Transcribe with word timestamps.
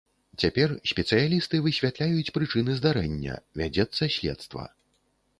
Цяпер 0.43 0.69
спецыялісты 0.91 1.59
высвятляюць 1.65 2.33
прычыны 2.37 2.77
здарэння, 2.79 3.35
вядзецца 3.61 4.09
следства. 4.15 4.65